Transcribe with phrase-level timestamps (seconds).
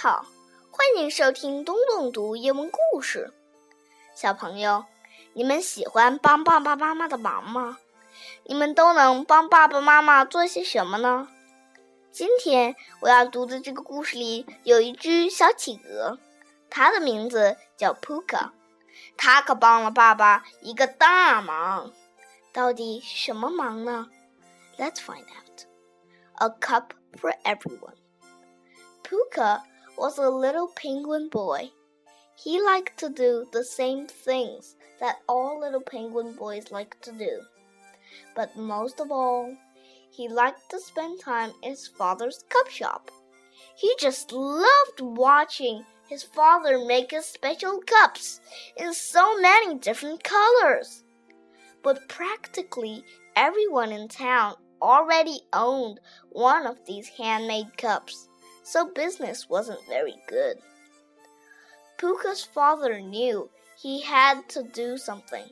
[0.00, 0.24] 好，
[0.70, 3.32] 欢迎收听东东读英文故事。
[4.14, 4.84] 小朋友，
[5.32, 7.78] 你们喜欢帮爸爸妈妈的忙吗？
[8.44, 11.26] 你们都能帮爸爸妈妈做些什么呢？
[12.12, 16.20] 今天我要读的这个故事里有一只小企鹅，
[16.70, 18.50] 它的名字叫 Puka，
[19.16, 21.90] 它可帮了爸爸一个大忙。
[22.52, 24.06] 到底什么忙呢
[24.78, 25.66] ？Let's find out.
[26.34, 27.96] A cup for everyone.
[29.02, 29.62] Puka
[29.98, 31.70] was a little penguin boy.
[32.36, 37.40] He liked to do the same things that all little penguin boys like to do.
[38.36, 39.56] But most of all,
[40.10, 43.10] he liked to spend time in his father's cup shop.
[43.76, 48.40] He just loved watching his father make his special cups
[48.76, 51.02] in so many different colors.
[51.82, 53.04] But practically
[53.36, 58.27] everyone in town already owned one of these handmade cups
[58.68, 60.58] so business wasn't very good.
[61.96, 63.48] Puka's father knew
[63.80, 65.46] he had to do something,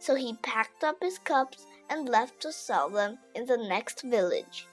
[0.00, 4.66] so he packed up his cups and left to sell them in the next village.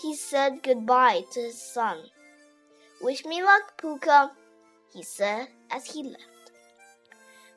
[0.00, 1.98] He said goodbye to his son.
[3.02, 4.32] Wish me luck, Puka,
[4.94, 6.52] he said as he left.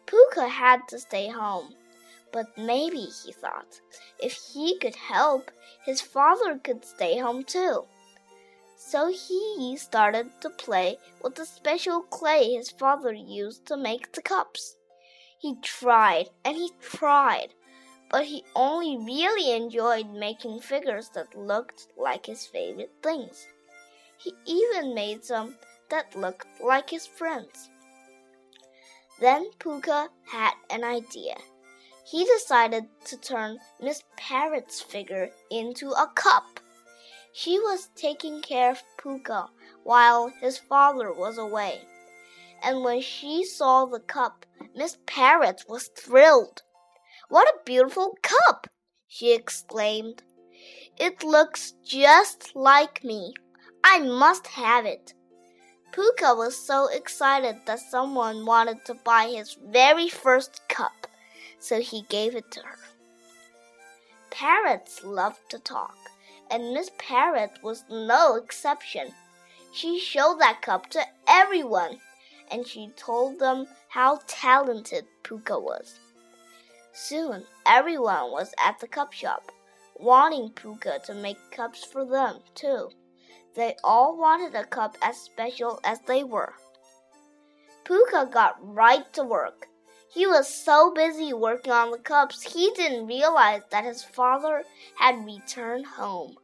[0.06, 1.74] Puka had to stay home,
[2.34, 3.80] but maybe, he thought,
[4.20, 5.52] if he could help,
[5.86, 7.86] his father could stay home too.
[8.78, 14.22] So he started to play with the special clay his father used to make the
[14.22, 14.78] cups.
[15.40, 17.54] He tried and he tried,
[18.10, 23.48] but he only really enjoyed making figures that looked like his favorite things.
[24.18, 25.56] He even made some
[25.90, 27.70] that looked like his friends.
[29.20, 31.38] Then Puka had an idea.
[32.06, 36.60] He decided to turn Miss Parrot's figure into a cup.
[37.40, 39.52] She was taking care of Puka
[39.84, 41.82] while his father was away.
[42.64, 46.64] And when she saw the cup, Miss Parrot was thrilled.
[47.30, 48.72] What a beautiful cup!
[49.08, 50.24] she exclaimed.
[50.98, 53.36] It looks just like me.
[53.84, 55.14] I must have it.
[55.92, 61.06] Puka was so excited that someone wanted to buy his very first cup,
[61.60, 62.80] so he gave it to her.
[64.32, 65.96] Parrots love to talk
[66.52, 69.14] and Miss Parrot was no exception.
[69.74, 72.00] She showed that cup to everyone,
[72.52, 76.00] and she told them how talented Puka was.
[76.94, 79.52] Soon everyone was at the cup shop,
[79.96, 82.90] wanting Puka to make cups for them, too.
[83.56, 86.54] They all wanted a cup as special as they were.
[87.84, 89.68] Puka got right to work.
[90.10, 94.64] He was so busy working on the cups, he didn't realize that his father
[94.96, 96.38] had returned home.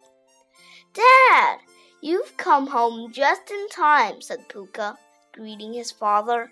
[0.94, 1.60] Dad,
[2.02, 4.98] you've come home just in time, said Puka,
[5.32, 6.52] greeting his father.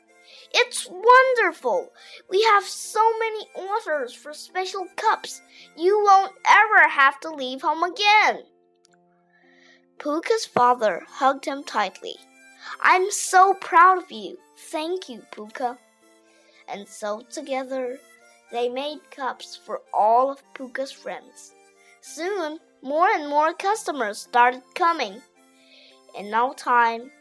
[0.53, 1.91] It's wonderful!
[2.29, 5.41] We have so many orders for special cups.
[5.75, 8.45] You won't ever have to leave home again.
[9.99, 12.15] Puka's father hugged him tightly.
[12.79, 14.37] I'm so proud of you.
[14.57, 15.77] Thank you, Puka
[16.71, 17.99] and so together
[18.51, 21.53] they made cups for all of Puka's friends.
[22.01, 25.21] Soon, more and more customers started coming.
[26.17, 27.11] In no time,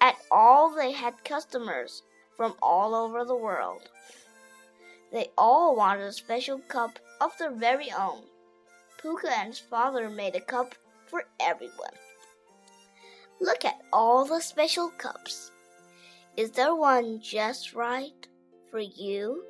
[0.00, 2.02] at all they had customers
[2.36, 3.82] from all over the world.
[5.12, 8.22] They all wanted a special cup of their very own.
[9.00, 10.74] Puka and his father made a cup
[11.06, 11.94] for everyone.
[13.40, 15.50] Look at all the special cups.
[16.36, 18.26] Is there one just right?
[18.72, 19.44] For you